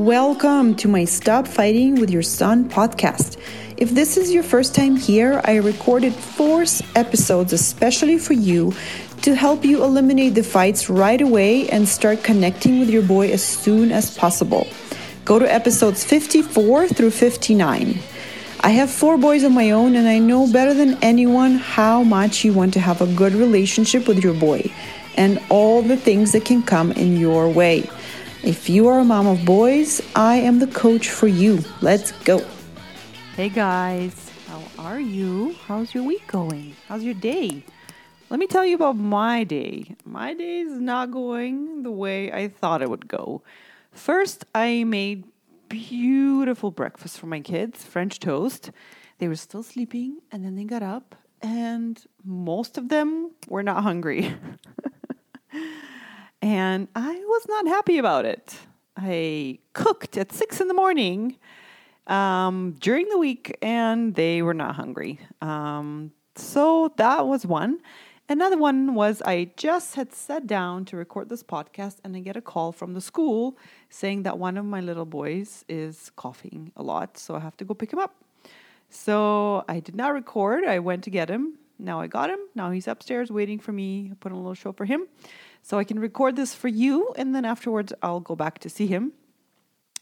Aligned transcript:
Welcome 0.00 0.76
to 0.76 0.88
my 0.88 1.04
Stop 1.04 1.46
Fighting 1.46 1.96
with 1.96 2.08
Your 2.08 2.22
Son 2.22 2.70
podcast. 2.70 3.36
If 3.76 3.90
this 3.90 4.16
is 4.16 4.32
your 4.32 4.42
first 4.42 4.74
time 4.74 4.96
here, 4.96 5.42
I 5.44 5.56
recorded 5.56 6.14
four 6.14 6.64
episodes 6.94 7.52
especially 7.52 8.16
for 8.16 8.32
you 8.32 8.72
to 9.20 9.34
help 9.34 9.62
you 9.62 9.84
eliminate 9.84 10.34
the 10.34 10.42
fights 10.42 10.88
right 10.88 11.20
away 11.20 11.68
and 11.68 11.86
start 11.86 12.24
connecting 12.24 12.80
with 12.80 12.88
your 12.88 13.02
boy 13.02 13.30
as 13.30 13.44
soon 13.44 13.92
as 13.92 14.16
possible. 14.16 14.66
Go 15.26 15.38
to 15.38 15.52
episodes 15.52 16.02
54 16.02 16.88
through 16.88 17.10
59. 17.10 17.98
I 18.62 18.70
have 18.70 18.90
four 18.90 19.18
boys 19.18 19.42
of 19.42 19.52
my 19.52 19.70
own, 19.72 19.96
and 19.96 20.08
I 20.08 20.18
know 20.18 20.50
better 20.50 20.72
than 20.72 20.96
anyone 21.02 21.56
how 21.56 22.02
much 22.02 22.42
you 22.42 22.54
want 22.54 22.72
to 22.72 22.80
have 22.80 23.02
a 23.02 23.14
good 23.14 23.34
relationship 23.34 24.08
with 24.08 24.24
your 24.24 24.32
boy 24.32 24.72
and 25.18 25.38
all 25.50 25.82
the 25.82 25.98
things 25.98 26.32
that 26.32 26.46
can 26.46 26.62
come 26.62 26.90
in 26.92 27.18
your 27.18 27.50
way. 27.50 27.86
If 28.42 28.70
you 28.70 28.88
are 28.88 28.98
a 28.98 29.04
mom 29.04 29.26
of 29.26 29.44
boys, 29.44 30.00
I 30.16 30.36
am 30.36 30.60
the 30.60 30.66
coach 30.66 31.10
for 31.10 31.28
you. 31.28 31.62
Let's 31.82 32.12
go. 32.24 32.42
Hey 33.36 33.50
guys, 33.50 34.30
how 34.46 34.62
are 34.78 34.98
you? 34.98 35.54
How's 35.66 35.94
your 35.94 36.04
week 36.04 36.26
going? 36.26 36.74
How's 36.88 37.02
your 37.02 37.12
day? 37.12 37.62
Let 38.30 38.40
me 38.40 38.46
tell 38.46 38.64
you 38.64 38.76
about 38.76 38.96
my 38.96 39.44
day. 39.44 39.94
My 40.06 40.32
day 40.32 40.60
is 40.60 40.80
not 40.80 41.10
going 41.10 41.82
the 41.82 41.90
way 41.90 42.32
I 42.32 42.48
thought 42.48 42.80
it 42.80 42.88
would 42.88 43.08
go. 43.08 43.42
First, 43.92 44.46
I 44.54 44.84
made 44.84 45.24
beautiful 45.68 46.70
breakfast 46.70 47.18
for 47.18 47.26
my 47.26 47.40
kids, 47.40 47.84
French 47.84 48.20
toast. 48.20 48.70
They 49.18 49.28
were 49.28 49.36
still 49.36 49.62
sleeping 49.62 50.22
and 50.32 50.46
then 50.46 50.56
they 50.56 50.64
got 50.64 50.82
up 50.82 51.14
and 51.42 52.02
most 52.24 52.78
of 52.78 52.88
them 52.88 53.32
were 53.48 53.62
not 53.62 53.82
hungry. 53.82 54.34
and 56.42 56.88
I 56.94 57.14
was 57.14 57.46
not 57.48 57.66
happy 57.66 57.98
about 57.98 58.24
it. 58.24 58.56
I 58.96 59.58
cooked 59.72 60.16
at 60.16 60.32
six 60.32 60.60
in 60.60 60.68
the 60.68 60.74
morning 60.74 61.36
um, 62.06 62.76
during 62.80 63.08
the 63.08 63.18
week, 63.18 63.56
and 63.62 64.14
they 64.14 64.42
were 64.42 64.54
not 64.54 64.74
hungry. 64.74 65.20
Um, 65.40 66.12
so 66.36 66.92
that 66.96 67.26
was 67.26 67.46
one. 67.46 67.80
Another 68.28 68.56
one 68.56 68.94
was 68.94 69.20
I 69.22 69.50
just 69.56 69.96
had 69.96 70.12
sat 70.12 70.46
down 70.46 70.84
to 70.86 70.96
record 70.96 71.28
this 71.28 71.42
podcast, 71.42 71.96
and 72.04 72.16
I 72.16 72.20
get 72.20 72.36
a 72.36 72.40
call 72.40 72.72
from 72.72 72.94
the 72.94 73.00
school 73.00 73.58
saying 73.88 74.22
that 74.22 74.38
one 74.38 74.56
of 74.56 74.64
my 74.64 74.80
little 74.80 75.04
boys 75.04 75.64
is 75.68 76.10
coughing 76.16 76.72
a 76.76 76.82
lot, 76.82 77.18
so 77.18 77.34
I 77.34 77.40
have 77.40 77.56
to 77.58 77.64
go 77.64 77.74
pick 77.74 77.92
him 77.92 77.98
up. 77.98 78.14
So 78.88 79.64
I 79.68 79.80
did 79.80 79.94
not 79.94 80.12
record. 80.12 80.64
I 80.64 80.78
went 80.78 81.04
to 81.04 81.10
get 81.10 81.28
him. 81.28 81.59
Now 81.80 82.00
I 82.00 82.06
got 82.06 82.30
him. 82.30 82.38
Now 82.54 82.70
he's 82.70 82.86
upstairs 82.86 83.30
waiting 83.30 83.58
for 83.58 83.72
me. 83.72 84.08
I 84.12 84.14
put 84.14 84.32
on 84.32 84.38
a 84.38 84.40
little 84.40 84.54
show 84.54 84.72
for 84.72 84.84
him. 84.84 85.06
So 85.62 85.78
I 85.78 85.84
can 85.84 85.98
record 85.98 86.36
this 86.36 86.54
for 86.54 86.68
you, 86.68 87.12
and 87.16 87.34
then 87.34 87.44
afterwards 87.44 87.92
I'll 88.02 88.20
go 88.20 88.36
back 88.36 88.58
to 88.60 88.70
see 88.70 88.86
him. 88.86 89.12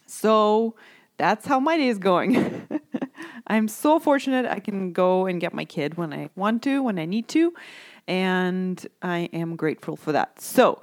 So 0.07 0.75
that's 1.17 1.47
how 1.47 1.61
my 1.61 1.77
day 1.77 1.89
is 1.89 1.99
going. 1.99 2.67
I'm 3.47 3.69
so 3.69 3.99
fortunate 3.99 4.47
I 4.47 4.61
can 4.61 4.93
go 4.93 5.27
and 5.27 5.41
get 5.41 5.55
my 5.55 5.65
kid 5.65 5.97
when 5.97 6.13
I 6.13 6.31
want 6.37 6.63
to, 6.65 6.83
when 6.83 6.99
I 6.99 7.07
need 7.07 7.29
to, 7.29 7.55
and 8.07 8.85
I 9.03 9.31
am 9.33 9.57
grateful 9.57 9.97
for 9.97 10.13
that. 10.13 10.41
So 10.41 10.81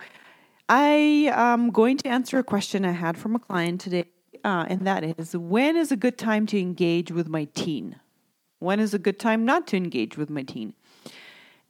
I 0.68 1.32
am 1.32 1.70
going 1.70 1.98
to 1.98 2.08
answer 2.08 2.40
a 2.40 2.44
question 2.44 2.86
I 2.86 2.92
had 2.92 3.18
from 3.18 3.36
a 3.36 3.40
client 3.40 3.82
today, 3.82 4.06
uh, 4.44 4.66
and 4.68 4.86
that 4.88 5.04
is 5.04 5.38
when 5.38 5.76
is 5.76 5.92
a 5.92 5.96
good 5.96 6.18
time 6.18 6.48
to 6.48 6.60
engage 6.60 7.12
with 7.12 7.28
my 7.28 7.46
teen? 7.54 7.98
When 8.60 8.80
is 8.80 8.94
a 8.94 9.00
good 9.00 9.20
time 9.20 9.46
not 9.46 9.68
to 9.68 9.78
engage 9.78 10.18
with 10.18 10.30
my 10.30 10.42
teen? 10.42 10.74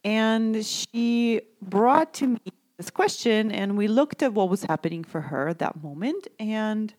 And 0.06 0.64
she 0.64 1.42
brought 1.62 2.14
to 2.16 2.28
me 2.28 2.40
this 2.78 2.92
question 2.92 3.52
and 3.52 3.76
we 3.76 3.88
looked 3.88 4.22
at 4.22 4.34
what 4.34 4.50
was 4.50 4.64
happening 4.64 5.04
for 5.04 5.20
her 5.20 5.48
at 5.48 5.60
that 5.60 5.82
moment 5.82 6.28
and 6.40 6.94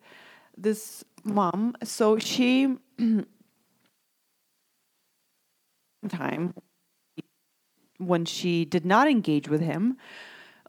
this 0.57 1.05
mom 1.23 1.75
so 1.83 2.19
she 2.19 2.77
time 6.09 6.55
when 7.99 8.25
she 8.25 8.65
did 8.65 8.87
not 8.87 9.09
engage 9.09 9.49
with 9.49 9.61
him 9.61 9.97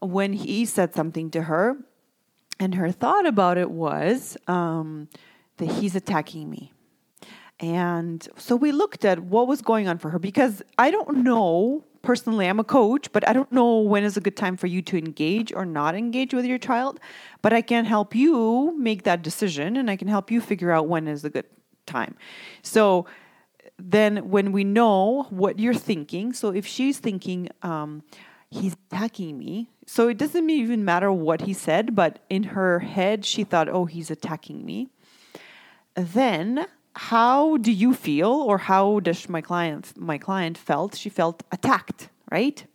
when 0.00 0.32
he 0.32 0.64
said 0.64 0.94
something 0.94 1.30
to 1.30 1.42
her 1.42 1.76
and 2.60 2.74
her 2.74 2.92
thought 2.92 3.26
about 3.26 3.58
it 3.58 3.70
was 3.70 4.36
um, 4.46 5.08
that 5.56 5.70
he's 5.70 5.94
attacking 5.94 6.50
me. 6.50 6.72
And 7.60 8.26
so 8.36 8.54
we 8.56 8.72
looked 8.72 9.04
at 9.04 9.20
what 9.20 9.48
was 9.48 9.62
going 9.62 9.88
on 9.88 9.98
for 9.98 10.10
her 10.10 10.18
because 10.18 10.62
i 10.78 10.92
don't 10.92 11.24
know 11.24 11.84
personally 12.02 12.46
i'm 12.46 12.60
a 12.60 12.64
coach 12.64 13.10
but 13.12 13.28
i 13.28 13.32
don't 13.32 13.52
know 13.52 13.80
when 13.80 14.04
is 14.04 14.16
a 14.16 14.20
good 14.20 14.36
time 14.36 14.56
for 14.56 14.66
you 14.66 14.80
to 14.80 14.96
engage 14.96 15.52
or 15.52 15.64
not 15.64 15.94
engage 15.94 16.32
with 16.32 16.44
your 16.44 16.58
child 16.58 17.00
but 17.42 17.52
i 17.52 17.60
can 17.60 17.84
help 17.84 18.14
you 18.14 18.74
make 18.78 19.02
that 19.02 19.22
decision 19.22 19.76
and 19.76 19.90
i 19.90 19.96
can 19.96 20.08
help 20.08 20.30
you 20.30 20.40
figure 20.40 20.70
out 20.70 20.88
when 20.88 21.08
is 21.08 21.24
a 21.24 21.30
good 21.30 21.46
time. 21.88 22.14
So 22.62 23.06
then 23.78 24.28
when 24.30 24.52
we 24.52 24.62
know 24.62 25.26
what 25.30 25.58
you're 25.58 25.74
thinking 25.74 26.32
so 26.32 26.50
if 26.50 26.66
she's 26.66 26.98
thinking 26.98 27.48
um, 27.62 28.02
he's 28.50 28.74
attacking 28.90 29.38
me 29.38 29.70
so 29.86 30.08
it 30.08 30.18
doesn't 30.18 30.50
even 30.50 30.84
matter 30.84 31.12
what 31.12 31.42
he 31.42 31.52
said 31.52 31.94
but 31.94 32.18
in 32.28 32.42
her 32.42 32.80
head 32.80 33.24
she 33.24 33.44
thought 33.44 33.68
oh 33.68 33.86
he's 33.86 34.10
attacking 34.10 34.64
me. 34.64 34.88
Then 35.94 36.66
how 36.98 37.56
do 37.58 37.70
you 37.70 37.94
feel 37.94 38.32
or 38.32 38.58
how 38.58 38.98
does 38.98 39.28
my 39.28 39.40
client 39.40 39.92
my 39.96 40.18
client 40.18 40.58
felt? 40.58 40.96
She 40.96 41.08
felt 41.08 41.44
attacked 41.52 42.08
right? 42.28 42.66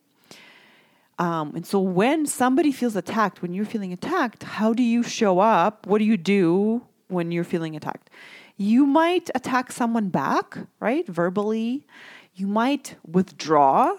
Um, 1.20 1.52
and 1.56 1.66
so 1.66 1.80
when 1.80 2.26
somebody 2.26 2.72
feels 2.72 2.96
attacked 2.96 3.42
when 3.42 3.54
you're 3.54 3.66
feeling 3.66 3.92
attacked 3.92 4.44
how 4.44 4.72
do 4.72 4.82
you 4.82 5.04
show 5.04 5.40
up? 5.40 5.86
What 5.88 6.00
do 6.00 6.06
you 6.06 6.16
do 6.16 6.84
when 7.10 7.34
you're 7.34 7.44
feeling 7.44 7.76
attacked? 7.76 8.10
You 8.56 8.86
might 8.86 9.30
attack 9.36 9.74
someone 9.74 10.08
back 10.08 10.58
right 10.80 11.06
verbally. 11.06 11.86
You 12.34 12.48
might 12.48 12.96
withdraw. 13.06 13.98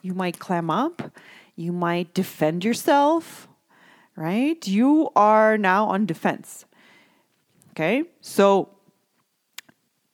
You 0.00 0.14
might 0.14 0.38
clam 0.38 0.70
up. 0.70 1.10
You 1.56 1.72
might 1.72 2.14
defend 2.14 2.64
yourself 2.64 3.48
right? 4.14 4.66
You 4.66 5.10
are 5.16 5.58
now 5.58 5.86
on 5.86 6.06
defense 6.06 6.66
okay? 7.72 8.04
So 8.20 8.75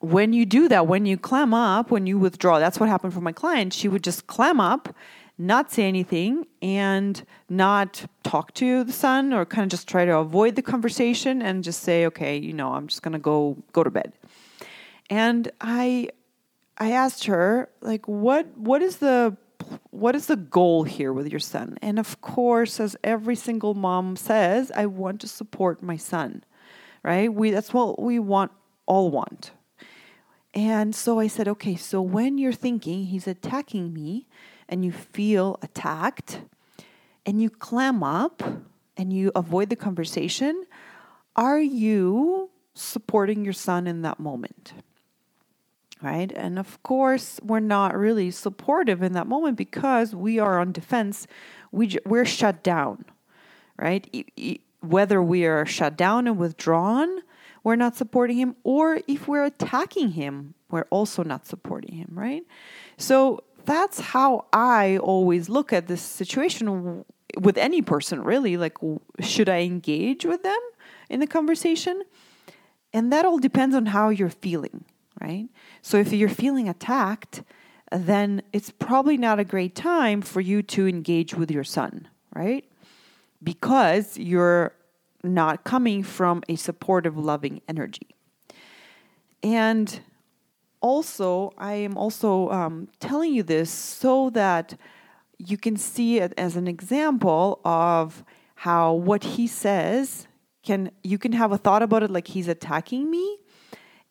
when 0.03 0.33
you 0.33 0.45
do 0.45 0.69
that, 0.69 0.89
when 0.89 1.07
you 1.07 1.17
clam 1.17 1.55
up, 1.55 1.93
when 1.93 2.09
you 2.09 2.19
withdraw, 2.19 2.59
that's 2.59 2.81
what 2.81 2.89
happened 2.89 3.15
for 3.15 3.21
my 3.21 3.31
client. 3.31 3.73
She 3.73 3.87
would 3.87 4.03
just 4.03 4.27
clam 4.27 4.59
up, 4.59 4.95
not 5.39 5.71
say 5.71 5.85
anything, 5.85 6.45
and 6.61 7.25
not 7.49 8.05
talk 8.25 8.53
to 8.55 8.83
the 8.83 8.93
son, 8.93 9.33
or 9.33 9.47
kind 9.47 9.63
of 9.63 9.71
just 9.71 9.87
try 9.87 10.05
to 10.05 10.17
avoid 10.17 10.57
the 10.57 10.63
conversation 10.63 11.41
and 11.41 11.63
just 11.63 11.83
say, 11.83 12.05
"Okay, 12.07 12.37
you 12.37 12.53
know, 12.53 12.73
I'm 12.75 12.89
just 12.89 13.03
gonna 13.03 13.21
go 13.21 13.57
go 13.73 13.85
to 13.85 13.91
bed." 13.91 14.13
And 15.09 15.53
I, 15.61 16.09
I 16.79 16.91
asked 16.91 17.27
her, 17.27 17.69
like, 17.81 18.09
what 18.09 18.47
what 18.59 18.83
is 18.83 18.97
the 18.97 19.37
what 19.91 20.17
is 20.17 20.27
the 20.27 20.37
goal 20.37 20.83
here 20.83 21.13
with 21.13 21.29
your 21.29 21.39
son? 21.39 21.79
And 21.81 22.01
of 22.01 22.21
course, 22.21 22.81
as 22.81 22.97
every 23.05 23.37
single 23.37 23.75
mom 23.75 24.17
says, 24.17 24.73
I 24.75 24.87
want 24.87 25.21
to 25.21 25.29
support 25.29 25.81
my 25.81 25.97
son, 25.97 26.43
right? 27.05 27.33
We 27.33 27.53
that's 27.53 27.73
what 27.73 28.03
we 28.03 28.19
want 28.19 28.51
all 28.87 29.09
want 29.13 29.53
and 30.55 30.95
so 30.95 31.19
I 31.19 31.29
said, 31.29 31.49
okay, 31.49 31.77
so 31.77 32.03
when 32.03 32.37
you're 32.37 32.53
thinking 32.53 33.07
he's 33.07 33.27
attacking 33.27 33.93
me 33.95 34.27
and 34.69 34.85
you 34.85 34.93
feel 34.93 35.59
attacked 35.63 36.43
and 37.25 37.41
you 37.41 37.49
clam 37.49 38.03
up 38.03 38.43
and 38.97 39.13
you 39.13 39.33
avoid 39.35 39.71
the 39.71 39.77
conversation, 39.77 40.65
are 41.37 41.61
you 41.61 42.51
supporting 42.75 43.45
your 43.45 43.55
son 43.55 43.87
in 43.87 44.03
that 44.03 44.21
moment? 44.21 44.75
Right? 46.03 46.33
And 46.35 46.59
of 46.59 46.83
course, 46.83 47.41
we're 47.43 47.61
not 47.61 47.97
really 47.97 48.31
supportive 48.31 49.03
in 49.03 49.13
that 49.13 49.27
moment 49.27 49.57
because 49.57 50.15
we 50.15 50.39
are 50.39 50.59
on 50.59 50.73
defense. 50.73 51.27
We, 51.71 51.97
we're 52.05 52.25
shut 52.27 52.63
down, 52.63 53.05
right? 53.79 54.61
Whether 54.81 55.23
we 55.23 55.47
are 55.47 55.65
shut 55.65 55.97
down 55.97 56.27
and 56.27 56.37
withdrawn, 56.37 57.21
we're 57.65 57.77
not 57.77 57.97
supporting 57.97 58.37
him, 58.37 58.57
or 58.65 59.01
if 59.07 59.29
we're 59.29 59.45
attacking 59.45 60.11
him, 60.11 60.55
we're 60.71 60.87
also 60.91 61.23
not 61.23 61.47
supporting 61.47 61.95
him, 61.95 62.09
right? 62.13 62.43
So 62.97 63.45
that's 63.65 64.01
how 64.01 64.47
I 64.53 64.99
always 64.99 65.49
look 65.49 65.73
at 65.73 65.87
this 65.87 66.03
situation 66.03 67.05
with 67.41 67.57
any 67.57 67.83
person, 67.83 68.25
really. 68.25 68.57
Like, 68.57 68.77
should 69.21 69.49
I 69.49 69.61
engage 69.61 70.25
with 70.25 70.43
them 70.43 70.59
in 71.09 71.21
the 71.21 71.27
conversation? 71.27 72.03
And 72.93 73.13
that 73.13 73.25
all 73.25 73.39
depends 73.39 73.75
on 73.75 73.87
how 73.87 74.09
you're 74.09 74.29
feeling, 74.29 74.85
right? 75.21 75.49
So 75.81 75.99
if 75.99 76.13
you're 76.13 76.29
feeling 76.29 76.69
attacked, 76.69 77.43
then 77.91 78.43
it's 78.53 78.71
probably 78.71 79.17
not 79.17 79.39
a 79.39 79.45
great 79.45 79.75
time 79.75 80.23
for 80.23 80.41
you 80.41 80.63
to 80.63 80.89
engage 80.89 81.35
with 81.35 81.51
your 81.51 81.65
son, 81.65 82.09
right? 82.35 82.65
Because 83.43 84.19
you're 84.19 84.75
not 85.23 85.65
coming 85.65 86.03
from 86.03 86.43
a 86.49 86.57
supportive, 86.57 87.17
loving 87.17 87.61
energy. 87.69 88.15
And 89.43 90.01
also, 90.81 91.53
I 91.59 91.75
am 91.75 91.97
also 91.97 92.51
um, 92.51 92.89
telling 93.01 93.33
you 93.33 93.43
this 93.43 93.71
so 93.71 94.31
that 94.31 94.77
you 95.39 95.57
can 95.57 95.77
see 95.77 96.19
it 96.19 96.33
as 96.37 96.57
an 96.57 96.69
example 96.69 97.61
of 97.65 98.25
how 98.57 98.93
what 98.93 99.25
he 99.25 99.47
says 99.47 100.29
can 100.63 100.93
you 101.03 101.19
can 101.19 101.33
have 101.33 101.51
a 101.51 101.59
thought 101.59 101.83
about 101.83 102.05
it 102.05 102.11
like 102.11 102.29
he's 102.29 102.47
attacking 102.47 103.11
me 103.11 103.39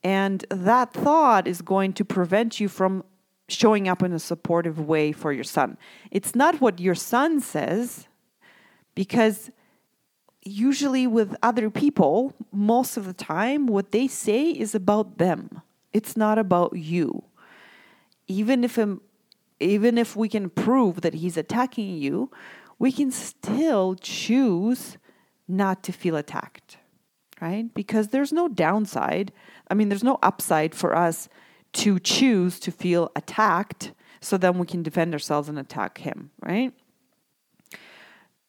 and 0.03 0.45
that 0.49 0.93
thought 0.93 1.47
is 1.47 1.61
going 1.61 1.93
to 1.93 2.03
prevent 2.03 2.59
you 2.59 2.67
from 2.67 3.03
showing 3.47 3.87
up 3.87 4.01
in 4.01 4.13
a 4.13 4.19
supportive 4.19 4.79
way 4.79 5.11
for 5.11 5.31
your 5.31 5.43
son. 5.43 5.77
It's 6.09 6.35
not 6.35 6.61
what 6.61 6.79
your 6.79 6.95
son 6.95 7.39
says, 7.39 8.07
because 8.95 9.51
usually 10.43 11.07
with 11.07 11.35
other 11.43 11.69
people, 11.69 12.33
most 12.51 12.97
of 12.97 13.05
the 13.05 13.13
time, 13.13 13.67
what 13.67 13.91
they 13.91 14.07
say 14.07 14.49
is 14.49 14.73
about 14.73 15.17
them. 15.17 15.61
It's 15.93 16.17
not 16.17 16.37
about 16.37 16.75
you. 16.75 17.23
Even 18.27 18.63
if 18.63 18.77
um, 18.79 19.01
even 19.59 19.97
if 19.97 20.15
we 20.15 20.27
can 20.27 20.49
prove 20.49 21.01
that 21.01 21.13
he's 21.15 21.37
attacking 21.37 21.97
you, 21.97 22.31
we 22.79 22.91
can 22.91 23.11
still 23.11 23.95
choose 23.95 24.97
not 25.47 25.83
to 25.83 25.91
feel 25.91 26.15
attacked, 26.15 26.77
right? 27.39 27.71
Because 27.73 28.07
there's 28.07 28.33
no 28.33 28.47
downside. 28.47 29.31
I 29.69 29.75
mean, 29.75 29.89
there's 29.89 30.03
no 30.03 30.17
upside 30.23 30.73
for 30.73 30.95
us 30.95 31.29
to 31.73 31.99
choose 31.99 32.59
to 32.61 32.71
feel 32.71 33.11
attacked 33.15 33.93
so 34.19 34.37
then 34.37 34.57
we 34.57 34.65
can 34.65 34.81
defend 34.81 35.13
ourselves 35.13 35.49
and 35.49 35.59
attack 35.59 35.99
him, 35.99 36.31
right? 36.41 36.73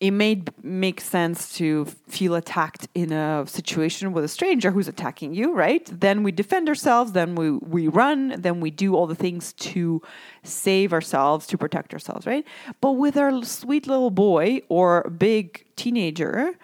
It 0.02 0.10
may 0.10 0.42
make 0.64 1.00
sense 1.00 1.52
to 1.58 1.84
feel 2.08 2.34
attacked 2.34 2.88
in 2.92 3.12
a 3.12 3.46
situation 3.46 4.12
with 4.12 4.24
a 4.24 4.28
stranger 4.28 4.72
who's 4.72 4.88
attacking 4.88 5.32
you, 5.32 5.54
right? 5.54 5.88
Then 6.00 6.24
we 6.24 6.32
defend 6.32 6.68
ourselves, 6.68 7.12
then 7.12 7.36
we, 7.36 7.52
we 7.52 7.86
run, 7.86 8.34
then 8.36 8.58
we 8.58 8.72
do 8.72 8.96
all 8.96 9.06
the 9.06 9.14
things 9.14 9.52
to 9.70 10.02
save 10.42 10.92
ourselves, 10.92 11.46
to 11.46 11.56
protect 11.56 11.92
ourselves, 11.92 12.26
right? 12.26 12.44
But 12.80 12.92
with 12.92 13.16
our 13.16 13.44
sweet 13.44 13.86
little 13.86 14.10
boy 14.10 14.62
or 14.68 15.08
big 15.08 15.66
teenager, 15.76 16.58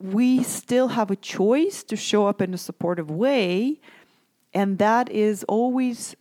we 0.00 0.42
still 0.42 0.88
have 0.88 1.12
a 1.12 1.16
choice 1.16 1.84
to 1.84 1.94
show 1.94 2.26
up 2.26 2.42
in 2.42 2.52
a 2.52 2.58
supportive 2.58 3.08
way 3.08 3.78
and 4.52 4.78
that 4.78 5.08
is 5.10 5.44
always 5.44 6.16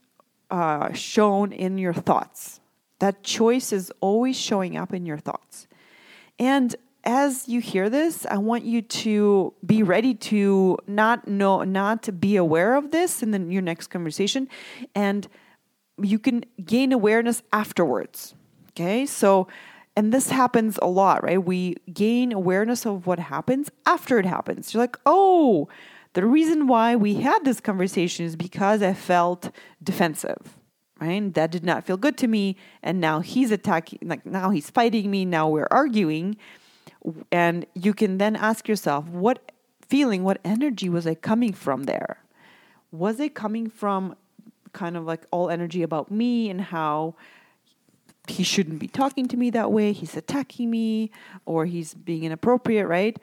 uh, 0.51 0.93
shown 0.93 1.51
in 1.51 1.79
your 1.79 1.93
thoughts. 1.93 2.59
That 2.99 3.23
choice 3.23 3.73
is 3.73 3.91
always 4.01 4.37
showing 4.37 4.77
up 4.77 4.93
in 4.93 5.07
your 5.07 5.17
thoughts. 5.17 5.67
And 6.39 6.75
as 7.03 7.47
you 7.47 7.61
hear 7.61 7.89
this, 7.89 8.25
I 8.25 8.37
want 8.37 8.65
you 8.65 8.81
to 8.81 9.53
be 9.65 9.83
ready 9.83 10.15
to 10.15 10.77
not 10.87 11.27
know, 11.27 11.63
not 11.63 12.19
be 12.19 12.35
aware 12.35 12.75
of 12.75 12.91
this 12.91 13.21
in 13.21 13.31
the, 13.31 13.39
your 13.39 13.61
next 13.61 13.87
conversation, 13.87 14.49
and 14.95 15.27
you 16.01 16.19
can 16.19 16.43
gain 16.63 16.91
awareness 16.91 17.43
afterwards. 17.53 18.33
Okay, 18.71 19.05
so 19.05 19.47
and 19.95 20.13
this 20.13 20.29
happens 20.29 20.77
a 20.81 20.87
lot, 20.87 21.23
right? 21.23 21.43
We 21.43 21.75
gain 21.93 22.33
awareness 22.33 22.85
of 22.85 23.07
what 23.07 23.19
happens 23.19 23.71
after 23.85 24.19
it 24.19 24.25
happens. 24.25 24.73
You're 24.73 24.83
like, 24.83 24.97
oh, 25.05 25.69
the 26.13 26.25
reason 26.25 26.67
why 26.67 26.95
we 26.95 27.15
had 27.15 27.45
this 27.45 27.61
conversation 27.61 28.25
is 28.25 28.35
because 28.35 28.81
I 28.81 28.93
felt 28.93 29.51
defensive, 29.81 30.57
right? 31.05 31.33
That 31.33 31.51
did 31.51 31.63
not 31.63 31.85
feel 31.85 31.97
good 31.97 32.17
to 32.17 32.27
me. 32.27 32.55
And 32.81 32.99
now 32.99 33.19
he's 33.19 33.51
attacking, 33.51 33.99
like 34.03 34.25
now 34.25 34.49
he's 34.49 34.69
fighting 34.69 35.09
me. 35.11 35.25
Now 35.25 35.47
we're 35.47 35.67
arguing. 35.71 36.37
And 37.31 37.65
you 37.73 37.93
can 37.93 38.17
then 38.17 38.35
ask 38.35 38.67
yourself, 38.67 39.07
what 39.07 39.51
feeling, 39.87 40.23
what 40.23 40.39
energy 40.43 40.89
was 40.89 41.05
I 41.05 41.15
coming 41.15 41.53
from 41.53 41.83
there? 41.83 42.17
Was 42.91 43.19
it 43.19 43.35
coming 43.35 43.69
from 43.69 44.15
kind 44.73 44.97
of 44.97 45.05
like 45.05 45.25
all 45.31 45.49
energy 45.49 45.83
about 45.83 46.09
me 46.11 46.49
and 46.49 46.59
how 46.61 47.15
he 48.27 48.43
shouldn't 48.43 48.79
be 48.79 48.87
talking 48.87 49.27
to 49.27 49.37
me 49.37 49.49
that 49.51 49.71
way? 49.71 49.91
He's 49.91 50.17
attacking 50.17 50.71
me 50.71 51.11
or 51.45 51.65
he's 51.65 51.93
being 51.93 52.23
inappropriate, 52.23 52.87
right? 52.87 53.17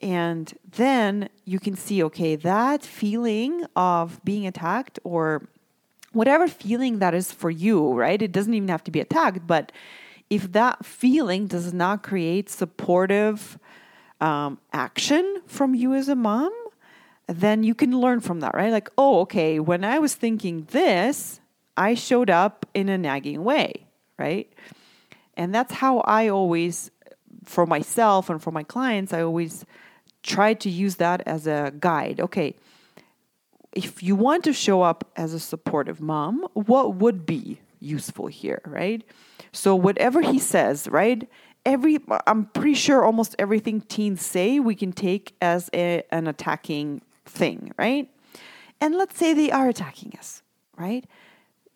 And 0.00 0.52
then 0.76 1.28
you 1.44 1.58
can 1.58 1.76
see, 1.76 2.02
okay, 2.04 2.36
that 2.36 2.84
feeling 2.84 3.64
of 3.74 4.22
being 4.24 4.46
attacked 4.46 4.98
or 5.02 5.48
whatever 6.12 6.48
feeling 6.48 6.98
that 6.98 7.14
is 7.14 7.32
for 7.32 7.50
you, 7.50 7.92
right? 7.92 8.20
It 8.20 8.32
doesn't 8.32 8.54
even 8.54 8.68
have 8.68 8.84
to 8.84 8.90
be 8.90 9.00
attacked, 9.00 9.46
but 9.46 9.72
if 10.30 10.52
that 10.52 10.84
feeling 10.84 11.46
does 11.46 11.72
not 11.72 12.02
create 12.02 12.50
supportive 12.50 13.58
um, 14.20 14.58
action 14.72 15.42
from 15.46 15.74
you 15.74 15.94
as 15.94 16.08
a 16.08 16.14
mom, 16.14 16.52
then 17.26 17.62
you 17.62 17.74
can 17.74 17.98
learn 17.98 18.20
from 18.20 18.40
that, 18.40 18.54
right? 18.54 18.72
Like, 18.72 18.90
oh, 18.96 19.20
okay, 19.20 19.60
when 19.60 19.84
I 19.84 19.98
was 19.98 20.14
thinking 20.14 20.66
this, 20.70 21.40
I 21.76 21.94
showed 21.94 22.30
up 22.30 22.66
in 22.74 22.88
a 22.88 22.98
nagging 22.98 23.44
way, 23.44 23.86
right? 24.18 24.52
And 25.36 25.54
that's 25.54 25.72
how 25.74 26.00
I 26.00 26.28
always, 26.28 26.90
for 27.44 27.66
myself 27.66 28.28
and 28.28 28.42
for 28.42 28.50
my 28.50 28.64
clients, 28.64 29.12
I 29.12 29.22
always 29.22 29.64
try 30.22 30.54
to 30.54 30.68
use 30.68 30.96
that 30.96 31.22
as 31.26 31.46
a 31.46 31.72
guide. 31.78 32.20
Okay, 32.20 32.56
if 33.78 34.02
you 34.02 34.16
want 34.16 34.42
to 34.42 34.52
show 34.52 34.82
up 34.82 35.08
as 35.14 35.32
a 35.32 35.38
supportive 35.38 36.00
mom, 36.00 36.44
what 36.54 36.96
would 36.96 37.24
be 37.24 37.60
useful 37.78 38.26
here, 38.26 38.60
right? 38.66 39.04
So 39.52 39.76
whatever 39.76 40.20
he 40.20 40.40
says, 40.40 40.88
right? 40.88 41.28
Every 41.64 42.00
I'm 42.26 42.46
pretty 42.46 42.74
sure 42.74 43.04
almost 43.04 43.36
everything 43.38 43.80
teens 43.82 44.20
say 44.26 44.58
we 44.58 44.74
can 44.74 44.92
take 44.92 45.36
as 45.40 45.70
a, 45.72 46.02
an 46.10 46.26
attacking 46.26 47.02
thing, 47.24 47.72
right? 47.78 48.10
And 48.80 48.96
let's 48.96 49.16
say 49.16 49.32
they 49.32 49.52
are 49.52 49.68
attacking 49.68 50.14
us, 50.18 50.42
right? 50.76 51.04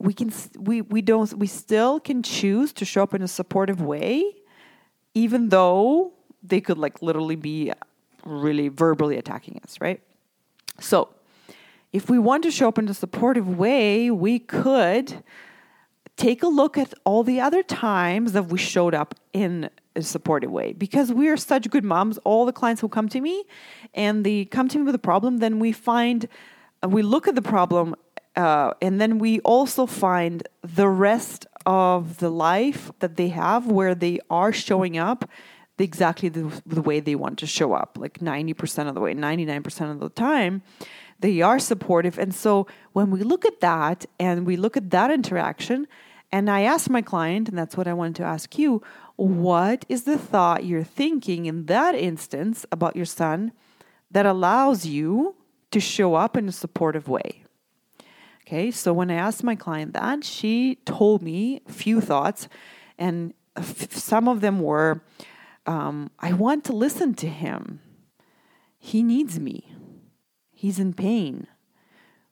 We 0.01 0.13
can 0.13 0.33
we 0.59 0.83
we 0.83 1.03
don't 1.03 1.33
we 1.35 1.47
still 1.47 2.01
can 2.01 2.25
choose 2.25 2.73
to 2.73 2.85
show 2.85 3.05
up 3.05 3.15
in 3.15 3.23
a 3.23 3.29
supportive 3.29 3.81
way 3.81 4.25
even 5.15 5.51
though 5.51 6.15
they 6.43 6.61
could 6.61 6.79
like 6.79 7.01
literally 7.01 7.37
be 7.37 7.71
really 8.25 8.67
verbally 8.67 9.19
attacking 9.19 9.61
us, 9.63 9.81
right? 9.81 10.01
So, 10.81 11.11
if 11.93 12.09
we 12.09 12.19
want 12.19 12.43
to 12.45 12.51
show 12.51 12.69
up 12.69 12.79
in 12.79 12.89
a 12.89 12.95
supportive 12.95 13.59
way, 13.59 14.11
we 14.11 14.39
could 14.39 15.23
take 16.17 16.43
a 16.43 16.49
look 16.49 16.79
at 16.79 16.93
all 17.05 17.23
the 17.23 17.41
other 17.41 17.63
times 17.63 18.33
that 18.33 18.45
we 18.45 18.59
showed 18.59 18.95
up 18.95 19.15
in 19.33 19.69
a 19.95 20.03
supportive 20.03 20.51
way 20.51 20.73
because 20.73 21.13
we 21.13 21.29
are 21.29 21.37
such 21.37 21.69
good 21.69 21.85
moms 21.85 22.19
all 22.19 22.47
the 22.47 22.53
clients 22.53 22.81
who 22.81 22.89
come 22.89 23.09
to 23.09 23.21
me 23.21 23.45
and 23.93 24.25
they 24.25 24.45
come 24.45 24.69
to 24.69 24.79
me 24.79 24.85
with 24.85 24.95
a 24.95 24.99
problem 24.99 25.39
then 25.39 25.59
we 25.59 25.71
find 25.73 26.29
we 26.87 27.03
look 27.03 27.29
at 27.29 27.35
the 27.35 27.43
problem 27.43 27.95
uh, 28.37 28.73
and 28.81 29.01
then 29.01 29.19
we 29.19 29.41
also 29.41 29.85
find 29.85 30.49
the 30.63 30.89
rest 30.89 31.47
of 31.67 32.19
the 32.19 32.31
life 32.31 32.91
that 33.01 33.17
they 33.17 33.29
have 33.29 33.67
where 33.67 33.95
they 33.95 34.19
are 34.31 34.53
showing 34.53 34.97
up 34.97 35.29
exactly 35.79 36.29
the, 36.29 36.63
the 36.65 36.81
way 36.81 37.01
they 37.01 37.15
want 37.15 37.39
to 37.41 37.47
show 37.47 37.73
up, 37.73 37.99
like 38.01 38.21
90% 38.21 38.89
of 38.89 38.95
the 38.95 39.01
way, 39.01 39.15
99% 39.15 39.91
of 39.91 40.01
the 40.01 40.09
time. 40.09 40.63
They 41.23 41.41
are 41.41 41.59
supportive. 41.59 42.19
And 42.19 42.35
so 42.35 42.67
when 42.93 43.11
we 43.11 43.23
look 43.23 43.47
at 43.47 43.61
that 43.61 44.05
and 44.19 44.45
we 44.45 44.57
look 44.57 44.77
at 44.77 44.91
that 44.91 45.11
interaction, 45.11 45.87
and 46.33 46.51
I 46.51 46.63
ask 46.63 46.91
my 46.91 47.01
client, 47.03 47.49
and 47.49 47.57
that's 47.57 47.77
what 47.77 47.87
I 47.87 47.93
wanted 47.93 48.17
to 48.17 48.25
ask 48.25 48.59
you, 48.59 48.83
what 49.17 49.85
is 49.89 50.03
the 50.03 50.19
thought 50.19 50.65
you're 50.65 50.83
thinking 50.83 51.47
in 51.47 51.67
that 51.67 51.95
instance 51.95 52.67
about 52.73 52.97
your 52.97 53.05
son 53.05 53.53
that 54.11 54.27
allows 54.27 54.85
you 54.85 55.37
to 55.71 55.79
show 55.79 56.15
up 56.15 56.37
in 56.37 56.49
a 56.49 56.53
supportive 56.53 57.07
way? 57.07 57.45
Okay, 58.45 58.73
so 58.73 58.93
when 58.93 59.11
I 59.11 59.15
asked 59.15 59.45
my 59.45 59.55
client 59.55 59.93
that, 59.93 60.25
she 60.25 60.77
told 60.85 61.23
me 61.23 61.63
a 61.69 61.73
few 61.73 62.01
thoughts, 62.01 62.49
and 62.99 63.33
some 63.63 64.27
of 64.27 64.41
them 64.41 64.59
were, 64.59 65.05
um, 65.67 66.11
I 66.19 66.33
want 66.33 66.65
to 66.65 66.73
listen 66.73 67.15
to 67.15 67.29
him. 67.29 67.81
He 68.79 69.05
needs 69.05 69.39
me. 69.39 69.73
He's 70.63 70.79
in 70.79 70.93
pain. 70.93 71.49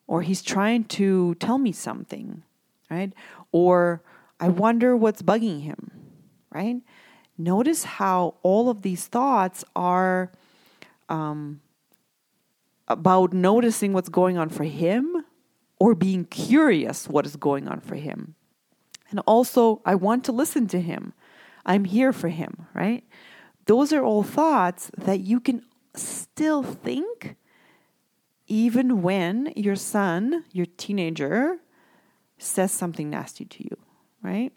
Or 0.07 0.23
he's 0.23 0.41
trying 0.41 0.85
to 1.01 1.35
tell 1.41 1.59
me 1.59 1.73
something, 1.73 2.45
right? 2.89 3.13
Or 3.51 4.05
I 4.39 4.47
wonder 4.47 4.97
what's 4.97 5.21
bugging 5.21 5.63
him, 5.63 5.91
right? 6.53 6.77
Notice 7.37 7.83
how 7.83 8.37
all 8.45 8.71
of 8.71 8.83
these 8.83 9.09
thoughts 9.09 9.65
are 9.75 10.31
um, 11.09 11.61
about 12.87 13.33
noticing 13.33 13.93
what's 13.93 14.09
going 14.09 14.39
on 14.39 14.49
for 14.49 14.63
him 14.63 15.25
or 15.81 15.97
being 15.97 16.25
curious 16.25 17.09
what 17.09 17.27
is 17.27 17.35
going 17.35 17.67
on 17.67 17.81
for 17.81 17.97
him. 17.97 18.37
And 19.11 19.19
also, 19.27 19.83
I 19.85 19.97
want 19.97 20.23
to 20.27 20.33
listen 20.33 20.69
to 20.69 20.81
him. 20.81 21.15
I'm 21.67 21.85
here 21.85 22.13
for 22.13 22.29
him, 22.29 22.69
right? 22.75 23.03
Those 23.67 23.93
are 23.93 24.05
all 24.05 24.23
thoughts 24.23 24.93
that 24.97 25.19
you 25.19 25.41
can 25.41 25.65
still 25.97 26.63
think 26.63 27.35
even 28.51 29.01
when 29.01 29.53
your 29.55 29.77
son, 29.77 30.45
your 30.53 30.67
teenager, 30.77 31.59
says 32.37 32.73
something 32.73 33.09
nasty 33.09 33.45
to 33.45 33.63
you, 33.63 33.77
right? 34.23 34.53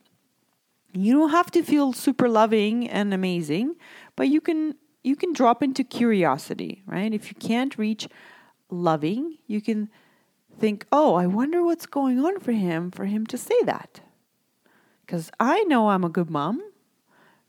You 0.93 1.13
don't 1.13 1.29
have 1.29 1.51
to 1.51 1.61
feel 1.61 1.93
super 1.93 2.27
loving 2.27 2.89
and 2.89 3.13
amazing, 3.13 3.75
but 4.15 4.27
you 4.27 4.41
can 4.41 4.75
you 5.03 5.15
can 5.15 5.33
drop 5.33 5.61
into 5.61 5.83
curiosity, 5.83 6.81
right? 6.87 7.13
If 7.13 7.29
you 7.29 7.35
can't 7.35 7.77
reach 7.77 8.07
loving, 8.69 9.37
you 9.47 9.61
can 9.61 9.89
think, 10.57 10.87
"Oh, 10.91 11.13
I 11.13 11.27
wonder 11.27 11.61
what's 11.63 11.85
going 11.85 12.19
on 12.19 12.39
for 12.39 12.53
him 12.53 12.89
for 12.89 13.05
him 13.05 13.27
to 13.27 13.37
say 13.37 13.59
that." 13.65 14.01
Cuz 15.07 15.29
I 15.39 15.63
know 15.65 15.89
I'm 15.89 16.03
a 16.03 16.09
good 16.09 16.31
mom, 16.31 16.63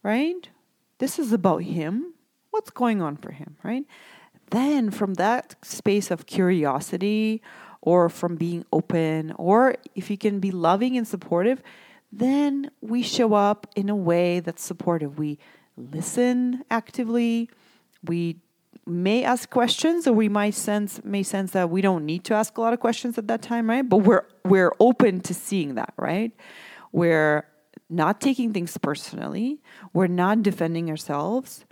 right? 0.02 0.50
This 0.98 1.18
is 1.18 1.32
about 1.32 1.62
him. 1.62 2.10
what's 2.50 2.70
going 2.70 3.02
on 3.02 3.16
for 3.16 3.32
him, 3.32 3.56
right? 3.64 3.84
Then 4.50 4.90
from 4.90 5.14
that 5.14 5.56
space 5.62 6.10
of 6.10 6.26
curiosity 6.26 7.42
or 7.80 8.08
from 8.08 8.36
being 8.36 8.64
open, 8.72 9.32
or 9.36 9.76
if 9.94 10.10
you 10.10 10.16
can 10.16 10.40
be 10.40 10.50
loving 10.50 10.96
and 10.96 11.06
supportive, 11.06 11.62
then 12.10 12.70
we 12.80 13.02
show 13.02 13.34
up 13.34 13.66
in 13.74 13.88
a 13.88 13.96
way 13.96 14.40
that's 14.40 14.62
supportive. 14.62 15.18
We 15.18 15.38
listen 15.76 16.64
actively. 16.70 17.50
We 18.02 18.36
may 18.86 19.24
ask 19.24 19.50
questions, 19.50 20.06
or 20.06 20.12
we 20.12 20.28
might 20.28 20.54
sense 20.54 21.02
may 21.04 21.22
sense 21.22 21.52
that 21.52 21.70
we 21.70 21.80
don't 21.80 22.04
need 22.04 22.24
to 22.24 22.34
ask 22.34 22.56
a 22.56 22.60
lot 22.60 22.72
of 22.72 22.80
questions 22.80 23.18
at 23.18 23.28
that 23.28 23.42
time, 23.42 23.68
right? 23.68 23.86
But 23.86 23.98
we're 23.98 24.26
we're 24.44 24.72
open 24.78 25.20
to 25.22 25.34
seeing 25.34 25.74
that, 25.74 25.94
right? 25.96 26.32
We're 26.92 27.46
not 27.90 28.20
taking 28.20 28.52
things 28.52 28.76
personally. 28.78 29.60
We're 29.92 30.06
not 30.06 30.42
defending 30.42 30.90
ourselves. 30.90 31.64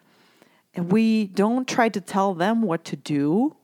And 0.75 0.91
we 0.91 1.27
don't 1.27 1.69
try 1.69 1.89
to 1.89 2.01
tell 2.01 2.35
them 2.35 2.63
what 2.63 2.85
to 2.87 2.97
do 2.97 3.57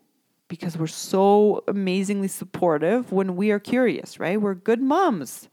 because 0.49 0.77
we're 0.77 0.87
so 0.87 1.63
amazingly 1.69 2.29
supportive 2.29 3.13
when 3.13 3.37
we 3.37 3.51
are 3.51 3.59
curious, 3.59 4.19
right? 4.19 4.41
We're 4.41 4.55
good 4.55 4.81
moms. 4.81 5.49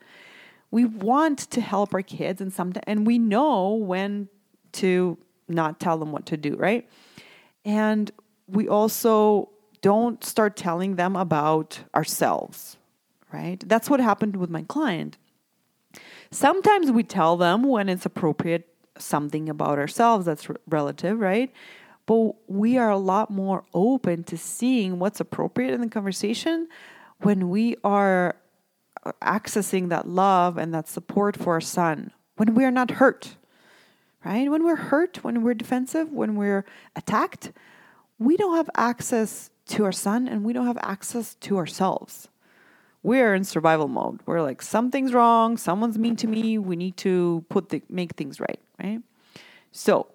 We 0.71 0.85
want 0.85 1.39
to 1.51 1.61
help 1.61 1.93
our 1.93 2.01
kids 2.01 2.41
and 2.41 2.51
sometimes 2.51 2.83
and 2.87 3.05
we 3.05 3.17
know 3.17 3.73
when 3.73 4.29
to 4.73 5.17
not 5.47 5.79
tell 5.79 5.97
them 5.97 6.11
what 6.11 6.25
to 6.27 6.37
do, 6.37 6.55
right? 6.55 6.89
And 7.63 8.11
we 8.47 8.67
also 8.67 9.49
don't 9.81 10.23
start 10.23 10.55
telling 10.55 10.95
them 10.95 11.15
about 11.15 11.79
ourselves, 11.93 12.77
right? 13.31 13.63
That's 13.67 13.89
what 13.89 13.99
happened 13.99 14.35
with 14.35 14.49
my 14.49 14.63
client. 14.63 15.17
Sometimes 16.31 16.91
we 16.91 17.03
tell 17.03 17.37
them 17.37 17.63
when 17.63 17.87
it's 17.87 18.05
appropriate 18.05 18.67
something 18.97 19.49
about 19.49 19.77
ourselves 19.77 20.25
that's 20.25 20.47
relative, 20.67 21.19
right? 21.19 21.51
But 22.05 22.35
we 22.47 22.77
are 22.77 22.89
a 22.89 22.97
lot 22.97 23.31
more 23.31 23.63
open 23.73 24.23
to 24.25 24.37
seeing 24.37 24.99
what's 24.99 25.19
appropriate 25.19 25.73
in 25.73 25.81
the 25.81 25.89
conversation 25.89 26.67
when 27.19 27.49
we 27.49 27.75
are 27.83 28.35
uh, 29.03 29.11
accessing 29.21 29.89
that 29.89 30.07
love 30.07 30.57
and 30.57 30.73
that 30.73 30.87
support 30.87 31.37
for 31.37 31.53
our 31.53 31.61
son, 31.61 32.11
when 32.35 32.53
we 32.53 32.63
are 32.65 32.71
not 32.71 32.91
hurt, 32.91 33.35
right? 34.23 34.49
When 34.49 34.63
we're 34.63 34.75
hurt, 34.75 35.23
when 35.23 35.41
we're 35.41 35.53
defensive, 35.53 36.11
when 36.11 36.35
we're 36.35 36.65
attacked, 36.95 37.51
we 38.19 38.37
don't 38.37 38.55
have 38.55 38.69
access 38.75 39.49
to 39.67 39.83
our 39.83 39.91
son 39.91 40.27
and 40.27 40.43
we 40.43 40.53
don't 40.53 40.67
have 40.67 40.77
access 40.81 41.35
to 41.35 41.57
ourselves. 41.57 42.27
We're 43.05 43.35
in 43.35 43.43
survival 43.43 43.87
mode. 43.87 44.21
We're 44.25 44.41
like, 44.41 44.63
something's 44.63 45.13
wrong, 45.13 45.57
someone's 45.57 45.99
mean 45.99 46.15
to 46.15 46.27
me, 46.27 46.57
we 46.57 46.75
need 46.75 46.97
to 46.97 47.45
put 47.49 47.69
the 47.69 47.83
make 47.87 48.13
things 48.13 48.39
right, 48.39 48.59
right? 48.81 48.99
So 49.71 50.07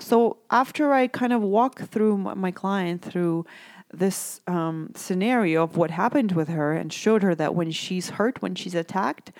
so 0.00 0.38
after 0.50 0.92
I 0.92 1.06
kind 1.06 1.32
of 1.32 1.40
walk 1.40 1.78
through 1.92 2.16
my 2.16 2.50
client 2.50 3.02
through 3.02 3.46
this 3.92 4.40
um, 4.48 4.90
scenario 4.96 5.62
of 5.62 5.76
what 5.76 5.92
happened 5.92 6.32
with 6.32 6.48
her 6.48 6.72
and 6.72 6.92
showed 6.92 7.22
her 7.22 7.34
that 7.36 7.54
when 7.54 7.70
she's 7.70 8.10
hurt, 8.10 8.42
when 8.42 8.56
she's 8.56 8.74
attacked, 8.74 9.30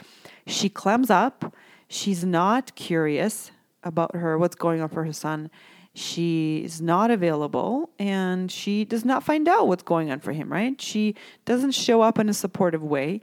she 0.46 0.68
clams 0.68 1.10
up. 1.10 1.52
She's 1.88 2.24
not 2.24 2.74
curious 2.76 3.50
about 3.82 4.14
her, 4.14 4.38
what's 4.38 4.54
going 4.54 4.80
on 4.80 4.90
for 4.90 5.02
her 5.04 5.12
son. 5.12 5.50
She 5.94 6.62
is 6.64 6.80
not 6.80 7.10
available 7.10 7.90
and 7.98 8.50
she 8.50 8.84
does 8.84 9.04
not 9.04 9.24
find 9.24 9.48
out 9.48 9.66
what's 9.66 9.82
going 9.82 10.10
on 10.10 10.20
for 10.20 10.32
him, 10.32 10.50
right? 10.52 10.80
She 10.80 11.16
doesn't 11.44 11.72
show 11.72 12.00
up 12.00 12.18
in 12.18 12.28
a 12.28 12.34
supportive 12.34 12.82
way. 12.82 13.20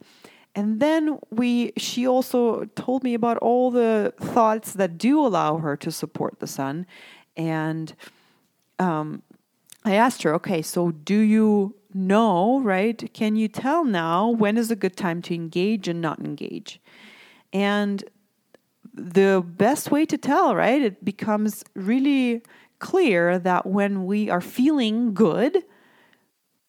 And 0.54 0.80
then 0.80 1.20
we 1.30 1.72
she 1.78 2.08
also 2.08 2.66
told 2.76 3.04
me 3.04 3.14
about 3.14 3.38
all 3.38 3.72
the 3.72 4.14
thoughts 4.20 4.74
that 4.74 4.98
do 4.98 5.26
allow 5.26 5.58
her 5.58 5.78
to 5.78 5.92
support 5.92 6.40
the 6.40 6.48
son. 6.48 6.86
And 7.38 7.94
um, 8.80 9.22
I 9.86 9.94
asked 9.94 10.24
her, 10.24 10.34
okay, 10.36 10.62
so 10.62 10.92
do 10.92 11.18
you 11.18 11.76
know, 11.94 12.60
right? 12.62 13.14
Can 13.14 13.36
you 13.36 13.48
tell 13.48 13.86
now 13.86 14.30
when 14.30 14.58
is 14.58 14.72
a 14.72 14.76
good 14.76 14.98
time 14.98 15.22
to 15.24 15.36
engage 15.36 15.88
and 15.88 16.02
not 16.02 16.20
engage? 16.20 16.82
And 17.54 18.04
the 18.98 19.44
best 19.46 19.92
way 19.92 20.06
to 20.06 20.18
tell, 20.18 20.56
right? 20.56 20.82
It 20.82 21.06
becomes 21.06 21.63
really 21.75 22.42
clear 22.80 23.39
that 23.39 23.66
when 23.66 24.06
we 24.06 24.30
are 24.30 24.42
feeling 24.42 25.13
good, 25.13 25.63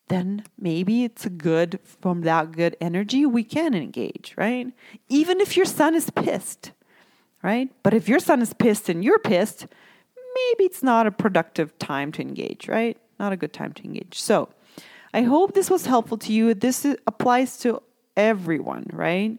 then 0.09 0.45
maybe 0.59 1.05
it's 1.05 1.27
a 1.27 1.31
good 1.31 1.79
from 1.85 2.23
that 2.23 2.53
good 2.53 2.77
energy 2.81 3.27
we 3.27 3.45
can 3.45 3.75
engage, 3.75 4.35
right? 4.37 4.73
Even 5.09 5.41
if 5.41 5.57
your 5.57 5.67
son 5.67 5.95
is 5.95 6.11
pissed, 6.11 6.73
right? 7.43 7.71
But 7.83 7.95
if 7.95 8.09
your 8.09 8.19
son 8.19 8.43
is 8.43 8.55
pissed 8.55 8.89
and 8.89 9.05
you're 9.05 9.19
pissed, 9.19 9.67
maybe 10.35 10.65
it's 10.65 10.83
not 10.83 11.07
a 11.07 11.11
productive 11.11 11.79
time 11.79 12.13
to 12.13 12.23
engage, 12.23 12.69
right? 12.69 12.97
Not 13.19 13.33
a 13.33 13.37
good 13.37 13.53
time 13.53 13.73
to 13.75 13.85
engage. 13.85 14.21
So, 14.21 14.49
I 15.15 15.23
hope 15.23 15.55
this 15.55 15.71
was 15.71 15.87
helpful 15.87 16.19
to 16.19 16.33
you. 16.33 16.53
This 16.53 16.87
applies 17.07 17.57
to 17.59 17.83
everyone, 18.17 18.87
right? 18.93 19.39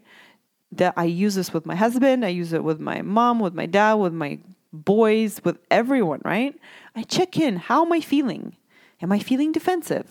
That 0.72 0.94
I 0.96 1.04
use 1.04 1.34
this 1.34 1.52
with 1.52 1.66
my 1.66 1.74
husband, 1.74 2.24
I 2.24 2.28
use 2.28 2.52
it 2.52 2.62
with 2.62 2.80
my 2.80 3.02
mom, 3.02 3.40
with 3.40 3.54
my 3.54 3.66
dad, 3.66 3.94
with 3.94 4.12
my 4.12 4.38
boys, 4.72 5.40
with 5.44 5.58
everyone, 5.70 6.20
right? 6.24 6.54
I 6.94 7.02
check 7.02 7.38
in. 7.38 7.56
How 7.56 7.84
am 7.84 7.92
I 7.92 8.00
feeling? 8.00 8.56
Am 9.02 9.10
I 9.10 9.18
feeling 9.18 9.52
defensive? 9.52 10.06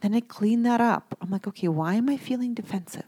Then 0.00 0.14
I 0.14 0.20
clean 0.20 0.62
that 0.62 0.80
up. 0.80 1.16
I'm 1.20 1.30
like, 1.30 1.46
okay, 1.46 1.68
why 1.68 1.94
am 1.94 2.08
I 2.08 2.16
feeling 2.16 2.54
defensive? 2.54 3.04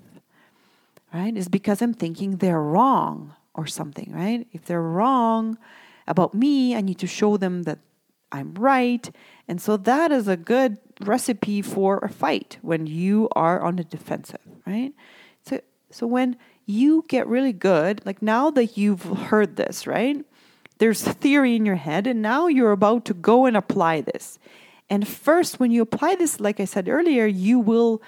Right? 1.13 1.37
Is 1.37 1.49
because 1.49 1.83
I'm 1.83 1.95
thinking 1.95 2.37
they're 2.37 2.63
wrong 2.63 3.35
or 3.55 3.67
something, 3.67 4.13
right? 4.13 4.47
If 4.53 4.65
they're 4.65 4.83
wrong 4.83 5.59
about 6.07 6.35
me, 6.35 6.77
I 6.77 6.81
need 6.81 6.99
to 7.01 7.07
show 7.07 7.37
them 7.37 7.65
that 7.65 7.81
I'm 8.31 8.55
right. 8.55 9.11
And 9.49 9.61
so 9.61 9.77
that 9.77 10.13
is 10.13 10.29
a 10.29 10.37
good 10.37 10.79
recipe 11.01 11.63
for 11.63 11.99
a 11.99 12.09
fight 12.09 12.59
when 12.63 12.87
you 12.87 13.29
are 13.33 13.61
on 13.61 13.77
the 13.77 13.85
defensive, 13.85 14.41
right? 14.67 14.93
So 15.43 15.61
so 15.91 16.07
when 16.07 16.37
you 16.71 17.05
get 17.09 17.27
really 17.27 17.53
good, 17.53 18.05
like 18.07 18.23
now 18.23 18.51
that 18.51 18.79
you've 18.79 19.03
heard 19.03 19.57
this, 19.57 19.87
right? 19.87 20.25
There's 20.79 21.03
theory 21.03 21.57
in 21.57 21.67
your 21.67 21.77
head, 21.77 22.07
and 22.07 22.23
now 22.23 22.47
you're 22.47 22.73
about 22.73 23.05
to 23.07 23.15
go 23.15 23.45
and 23.47 23.57
apply 23.57 24.01
this. 24.01 24.39
And 24.89 25.07
first, 25.07 25.61
when 25.61 25.71
you 25.71 25.83
apply 25.83 26.15
this, 26.15 26.41
like 26.41 26.59
I 26.59 26.65
said 26.65 26.89
earlier, 26.89 27.27
you 27.27 27.59
will 27.59 28.03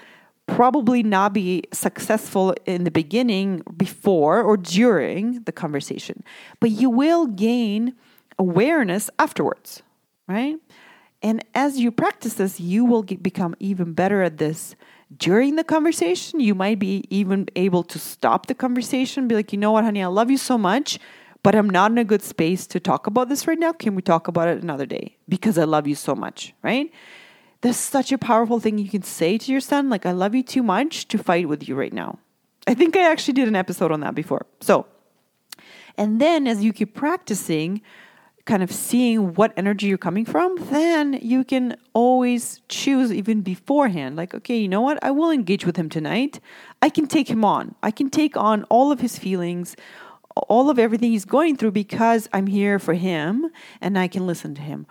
probably 0.47 1.03
not 1.03 1.33
be 1.33 1.63
successful 1.71 2.53
in 2.65 2.83
the 2.83 2.91
beginning, 2.91 3.61
before, 3.77 4.41
or 4.41 4.57
during 4.57 5.41
the 5.43 5.51
conversation, 5.51 6.23
but 6.59 6.71
you 6.71 6.89
will 6.89 7.27
gain 7.27 7.93
awareness 8.37 9.09
afterwards, 9.19 9.83
right? 10.27 10.57
And 11.21 11.45
as 11.55 11.79
you 11.79 11.91
practice 11.91 12.33
this, 12.33 12.59
you 12.59 12.83
will 12.83 13.03
get, 13.03 13.23
become 13.23 13.55
even 13.59 13.93
better 13.93 14.21
at 14.21 14.37
this 14.37 14.75
during 15.17 15.55
the 15.55 15.63
conversation. 15.63 16.39
You 16.39 16.55
might 16.55 16.79
be 16.79 17.05
even 17.09 17.47
able 17.55 17.83
to 17.83 17.99
stop 17.99 18.47
the 18.47 18.55
conversation, 18.55 19.27
be 19.27 19.35
like, 19.35 19.51
you 19.51 19.59
know 19.59 19.71
what, 19.71 19.83
honey, 19.83 20.03
I 20.03 20.07
love 20.07 20.31
you 20.31 20.37
so 20.37 20.57
much, 20.57 20.99
but 21.43 21.55
I'm 21.55 21.69
not 21.69 21.91
in 21.91 21.97
a 21.97 22.03
good 22.03 22.21
space 22.21 22.65
to 22.67 22.79
talk 22.79 23.07
about 23.07 23.29
this 23.29 23.47
right 23.47 23.59
now. 23.59 23.73
Can 23.73 23.95
we 23.95 24.01
talk 24.01 24.27
about 24.27 24.47
it 24.47 24.63
another 24.63 24.85
day? 24.85 25.17
Because 25.27 25.57
I 25.57 25.65
love 25.65 25.87
you 25.87 25.95
so 25.95 26.15
much, 26.15 26.53
right? 26.63 26.91
That's 27.61 27.77
such 27.77 28.11
a 28.11 28.17
powerful 28.17 28.59
thing 28.59 28.77
you 28.77 28.89
can 28.89 29.03
say 29.03 29.37
to 29.37 29.51
your 29.51 29.61
son, 29.61 29.89
like, 29.89 30.05
I 30.05 30.11
love 30.11 30.35
you 30.35 30.43
too 30.43 30.63
much 30.63 31.07
to 31.09 31.17
fight 31.17 31.47
with 31.47 31.67
you 31.67 31.75
right 31.75 31.93
now. 31.93 32.19
I 32.67 32.73
think 32.73 32.95
I 32.95 33.09
actually 33.09 33.33
did 33.33 33.47
an 33.47 33.55
episode 33.55 33.91
on 33.91 34.01
that 34.01 34.15
before. 34.15 34.45
So, 34.61 34.85
and 35.97 36.19
then 36.19 36.47
as 36.47 36.63
you 36.63 36.73
keep 36.73 36.93
practicing, 36.93 37.81
kind 38.45 38.61
of 38.61 38.71
seeing 38.71 39.33
what 39.35 39.53
energy 39.55 39.87
you're 39.87 39.97
coming 39.97 40.25
from, 40.25 40.55
then 40.69 41.13
you 41.21 41.43
can 41.43 41.77
always 41.93 42.61
choose 42.67 43.11
even 43.11 43.41
beforehand. 43.41 44.15
Like, 44.17 44.33
okay, 44.33 44.57
you 44.57 44.67
know 44.67 44.81
what? 44.81 45.01
I 45.01 45.11
will 45.11 45.31
engage 45.31 45.65
with 45.65 45.77
him 45.77 45.89
tonight. 45.89 46.39
I 46.81 46.89
can 46.89 47.07
take 47.07 47.29
him 47.29 47.45
on. 47.45 47.75
I 47.81 47.91
can 47.91 48.09
take 48.09 48.35
on 48.35 48.65
all 48.65 48.91
of 48.91 48.99
his 48.99 49.17
feelings, 49.17 49.77
all 50.35 50.69
of 50.69 50.77
everything 50.77 51.11
he's 51.11 51.25
going 51.25 51.55
through 51.55 51.71
because 51.71 52.27
I'm 52.33 52.47
here 52.47 52.79
for 52.79 52.93
him 52.93 53.49
and 53.79 53.97
I 53.97 54.07
can 54.09 54.27
listen 54.27 54.55
to 54.55 54.61
him. 54.61 54.87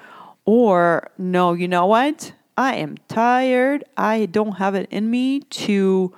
Or, 0.46 1.10
no, 1.18 1.52
you 1.52 1.68
know 1.68 1.86
what? 1.86 2.32
I 2.56 2.76
am 2.76 2.96
tired. 3.08 3.84
I 3.96 4.26
don't 4.26 4.52
have 4.52 4.74
it 4.74 4.88
in 4.90 5.10
me 5.10 5.40
to 5.40 6.14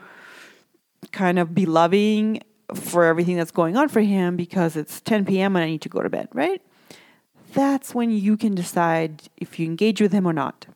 kind 1.10 1.38
of 1.38 1.54
be 1.54 1.66
loving 1.66 2.42
for 2.74 3.04
everything 3.04 3.36
that's 3.36 3.50
going 3.50 3.76
on 3.76 3.88
for 3.88 4.00
him 4.00 4.36
because 4.36 4.76
it's 4.76 5.00
10 5.00 5.24
p.m. 5.26 5.56
and 5.56 5.64
I 5.64 5.68
need 5.68 5.82
to 5.82 5.88
go 5.88 6.00
to 6.00 6.08
bed, 6.08 6.28
right? 6.32 6.62
That's 7.54 7.94
when 7.94 8.10
you 8.10 8.36
can 8.36 8.54
decide 8.54 9.22
if 9.36 9.58
you 9.58 9.66
engage 9.66 10.00
with 10.00 10.12
him 10.12 10.26
or 10.26 10.32
not. 10.32 10.66